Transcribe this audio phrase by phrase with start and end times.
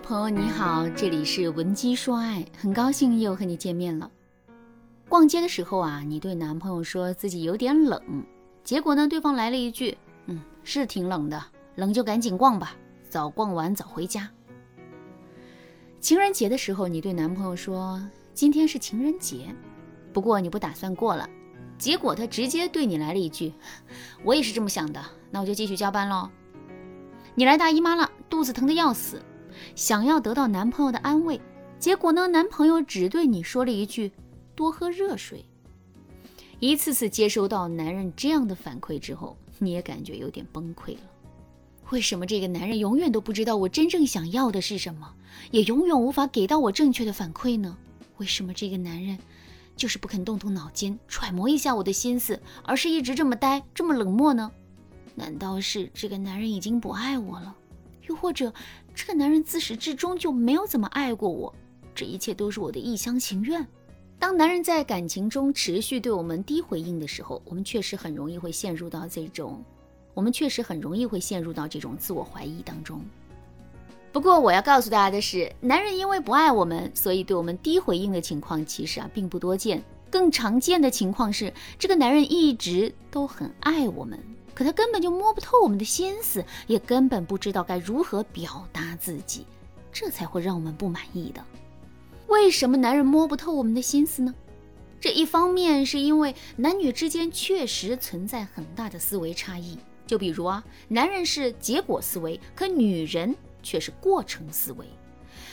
[0.00, 4.10] 朋友你好，这里是文姬说爱，很高兴又和你见面了。
[5.08, 8.00] 逛街的时候啊，你对男朋友说自己有点冷，
[8.64, 9.96] 结果呢，对方来了一句
[10.26, 11.40] ：“嗯，是挺冷的，
[11.74, 12.74] 冷就赶紧逛吧，
[13.08, 14.28] 早逛完早回家。”
[16.00, 18.00] 情人节的时候，你对男朋友说
[18.32, 19.54] 今天是情人节，
[20.14, 21.28] 不过你不打算过了，
[21.78, 23.52] 结果他直接对你来了一句
[24.24, 26.30] ：“我也是这么想的，那我就继续加班喽。”
[27.36, 29.22] 你来大姨妈了，肚子疼的要死。
[29.74, 31.40] 想要得到男朋友的安慰，
[31.78, 32.26] 结果呢？
[32.26, 34.12] 男朋友只对你说了一句
[34.54, 35.44] ：“多喝热水。”
[36.60, 41.00] 一次次接收到男人这样的反馈之后，你也感觉有点崩溃了。
[41.90, 45.12] 为什么这个男人永远都不知道我真正想要的是什么，
[45.50, 47.76] 也永远无法给到我正确的反馈呢？
[48.18, 49.18] 为什么这个男人
[49.74, 54.52] 就是不肯动动脑筋揣摩一下我的心思，而是一直这么呆，这么冷漠呢？
[55.14, 57.56] 难道是这个男人已经不爱我了？
[58.10, 58.52] 又或者，
[58.92, 61.54] 这个男人自始至终就没有怎么爱过我，
[61.94, 63.64] 这一切都是我的一厢情愿。
[64.18, 69.64] 当男人在感情中持续对我们低回应的时候，我们确实很容易会陷入到这种，
[70.12, 73.00] 我们确实很容易会陷入到这种自我怀疑当中。
[74.10, 79.80] 不过我要告诉大家的是，男人因为不爱我们，所以对我们低回应的情况其实啊并不多见。
[80.10, 84.18] 更常见的情况是，这个男人一直都很爱我们。
[84.54, 89.46] 可他根本就摸不透我们的心思，也根本不知道该如何表达自己，
[89.92, 91.44] 这才会让我们不满意的。
[92.28, 94.34] 为什么男人摸不透我们的心思呢？
[95.00, 99.78] 这一方面是因为男女之间确实存在很大的思维差异。
[100.06, 104.84] 就比如啊，男人是结果思维，可女人却是过程思维。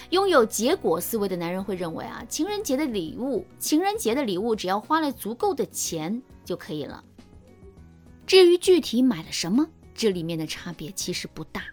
[0.10, 7.04] 拥有结果思维的男人会认为啊，情人节的礼物，情人节的礼物只要花了足够的钱就可以了。
[8.28, 11.64] 至于具体买了什么，这里面的差别其实不大。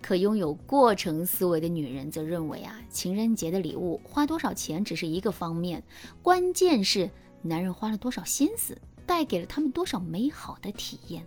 [0.00, 5.82] 可拥有过程思维的女人则认为啊，情人节的礼物花多少钱只是一个方面，
[6.22, 7.10] 关键是
[7.42, 11.26] 男人花了多少心思，带给了他们多少美好的体验。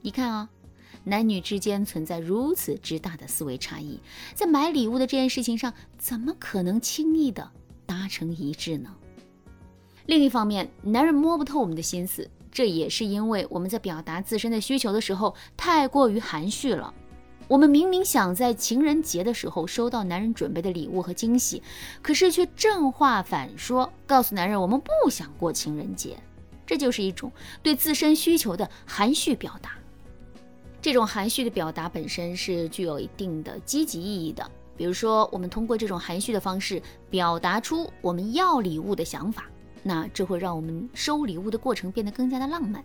[0.00, 0.48] 你看啊，
[1.04, 4.00] 男女之间存在如此之大的思维差异，
[4.34, 7.50] 在买礼物的这件事情上，怎么可能轻易的
[7.84, 8.96] 达成一致呢？
[10.06, 12.30] 另一方面，男人摸不透我们的心思。
[12.52, 16.92] 这也是因为我们在表达自身的需求的时候太过于含蓄了。
[17.48, 21.62] 我们明明想在情人节的时候收到男人准备的礼物和惊喜，
[22.00, 26.16] 可是却正话反说，告诉男人我们不想过情人节。
[26.64, 29.72] 这就是一种对自身需求的含蓄表达。
[30.80, 34.48] 这种含蓄的表达本身是具有一定的积极意义的。
[34.76, 39.49] 比如说，我们通过这种含蓄的方式表达出我们要礼物的想法。
[39.82, 42.84] 那这会让我们收礼物的过程变得更加的浪漫。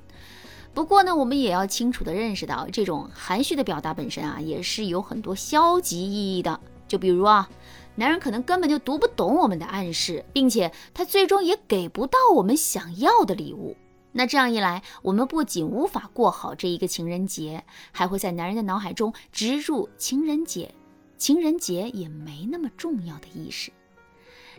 [0.74, 6.60] 不过呢，我们也要清楚的认识到，这种含蓄的表达本身啊，也是有很多消极意义的。
[6.88, 7.50] 就比如啊，
[7.96, 13.78] 男人可能根本就读不懂我们的暗示，并且他最终也给不到我们想要的礼物。
[14.12, 20.74] 那这样一来，我们不仅无法过好这一个情人节，还会在男人的脑海中植入情人节，
[21.18, 23.72] 情人节也没那么重要的意识。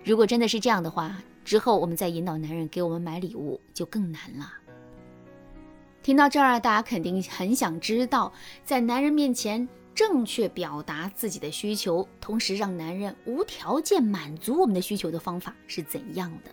[0.04, 1.16] 如果真的是这样的话，
[1.46, 4.52] 之后我们再引导男人给我们买礼物就更难了。
[6.02, 8.32] 听到这儿，大家肯定很想知道，
[8.64, 16.50] 在男人面前正确表达自己的需求，同时让男人无条件满足我们的需求的方法是怎样的。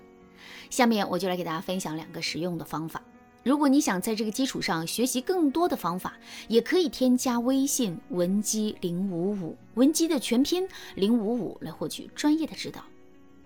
[0.70, 3.02] 下面我就来给大家分享两个实用的方法。
[3.44, 6.14] 如果你想在这个基础上学习更多的方法，
[6.48, 12.84] 也可以添加微信文姬零五五，文姬的全拼零五五来获取专业的指导。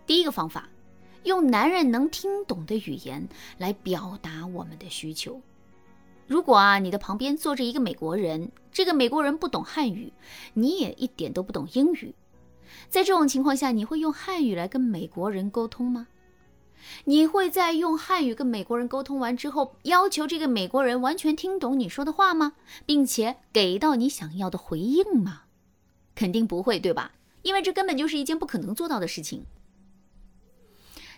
[0.05, 0.69] 第一个方法，
[1.23, 5.41] 用男人能听懂的语言来表达我们的需求。
[6.27, 10.11] 如果啊，你的旁边坐着一个美国人，这个美国人不懂汉语，
[10.53, 12.13] 你也一点都不懂英语，
[12.89, 16.07] 在这种情况下，你会用汉语来跟美国人沟通吗？
[17.05, 22.53] 你会在用汉语跟美国人沟通完之后，要求这个美国人完全听懂你说的话吗？
[22.85, 25.43] 并且给到你想要的回应吗？
[26.13, 27.13] 肯定不会，对吧？
[27.41, 29.45] 因为这根本就是一件不可能做到的事情。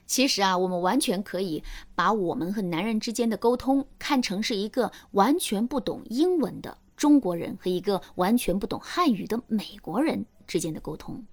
[0.10, 1.64] 其实啊，我们完全可以
[1.94, 11.24] 把我们和男人之间的沟通看成是一个完全不懂英文的中国人和一个完全不懂汉语的美国人之间的沟通。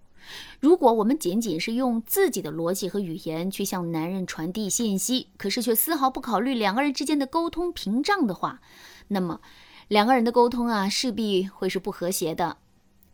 [0.60, 8.60] 如果我们仅仅是用自己的逻辑和语言去向男人传递信息，可是却丝毫不考虑两个人之间的沟通屏障的话，
[9.08, 9.40] 那么
[9.88, 12.58] 两个人的沟通啊，势必会是不和谐的。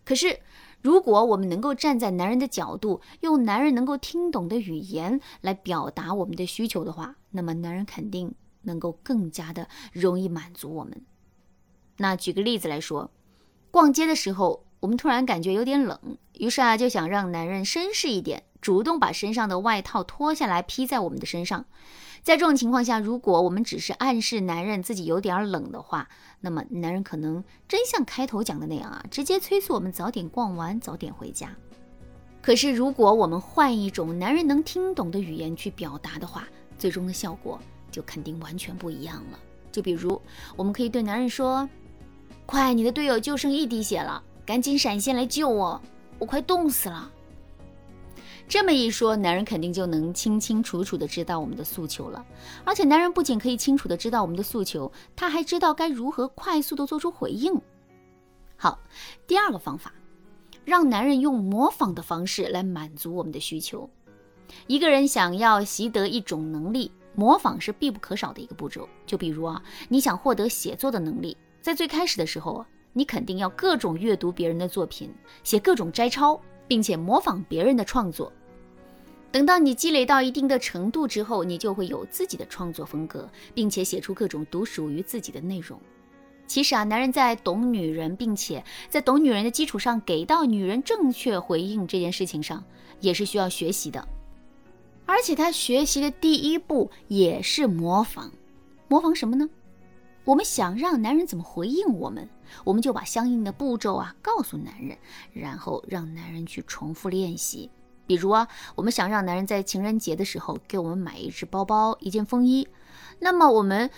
[0.05, 0.41] 可是。
[0.82, 11.02] 如果我们能够站在男人的角度，用男人能够听懂的语言来表达我们的需求的话，那么男人肯定能够更加的容易满足我们。
[11.99, 13.11] 那举个例子来说，
[13.70, 21.64] 逛街的时候，我们突然感觉有点冷，于是啊就想让男人绅士一点，主动把身上的外套脱下来披在我们的身上。
[22.22, 26.08] 在这种情况下，如果我们只是暗示男人自己有点冷的话，
[26.40, 31.50] 那么男人可能真像开头讲的那样啊，直接催促我们早点逛完，早点回家。
[32.40, 36.46] 可是如果我们换一种男人能听懂的语言去表达的话，
[36.78, 37.58] 最终的效果
[37.90, 39.38] 就肯定完全不一样了。
[39.72, 40.20] 就比如，
[40.56, 41.68] 我们可以对男人说
[42.46, 45.80] ：“快，你的队友就剩一滴血了。”赶紧闪现来救我！
[46.18, 47.10] 我快冻死了。
[48.48, 52.24] 这么一说，男人肯定就能清清楚楚的知道我们的诉求了。
[52.64, 57.58] 而且，男人不仅可以清楚的知道我们的诉求，他还知道该如何快速的做出回应。
[58.56, 58.78] 好，
[59.26, 59.92] 第二个方法，
[60.64, 63.88] 让男人用模仿的方式来满足我们的需求。
[64.66, 68.86] 一个人想要习得一种能力，模仿是必不可少的一个步骤。
[69.06, 72.66] 就比如啊，你想获得写作的能力，在最开始的时候啊。
[72.94, 75.10] 你肯定要各种阅读别人的作品，
[75.42, 78.32] 写各种摘抄，并且模仿别人的创作。
[79.31, 85.81] 等到你积累到一定的程度之后，你就会有自己的创作风格，并且写出各种独属于自己的内容。
[86.47, 92.62] 其实啊，男人在懂女人，并且在懂女人的基础上给到女人正确回应这件事情上，
[93.00, 94.06] 也是需要学习的。
[95.06, 98.32] 而且他学习的第一步也是模仿，
[98.88, 99.49] 模仿什么呢？
[100.24, 102.28] 我们想让男人怎么回应我们？
[102.64, 104.96] 我们就把相应的步骤啊告诉男人，
[105.32, 107.70] 然后让男人去重复练习。
[108.06, 108.46] 比如啊，
[108.76, 112.69] 我们想让男人在情人节的时候给我们买一只包包、一件风衣，
[113.19, 113.90] 那么我们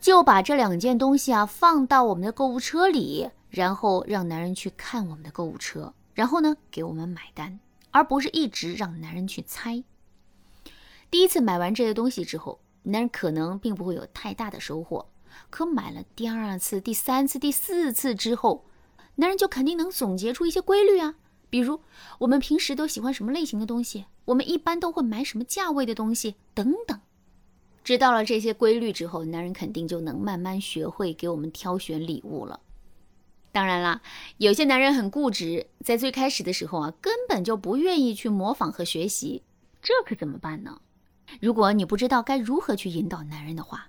[0.00, 7.60] 就把这两件东西啊放到我们的购物车里，然后让男人去看我们的购物车，然后呢给我们买单，
[7.90, 9.84] 而不是一直让男人去猜。
[11.10, 15.06] 第一次买完这些东西之后，男人可能并不会有太大的收获。
[15.50, 18.64] 可买了第二次、第三次、第四次之后，
[19.16, 21.14] 男人就肯定能总结出一些规律啊。
[21.50, 21.80] 比如，
[22.18, 24.04] 我们平时都喜欢什么类型的东西？
[24.26, 26.34] 我们一般都会买什么价位的东西？
[26.52, 27.00] 等等。
[27.82, 32.60] 知道了这些规律之后，男人肯定就能慢慢学会给我们挑选礼物了。
[33.50, 34.02] 当然啦，
[34.36, 39.42] 有些男人很固执，在最开始的时候啊，根本就不愿意去模仿和学习，
[39.80, 40.82] 这可怎么办呢？
[41.40, 43.88] 如果你不知道该如何去引导男人的话，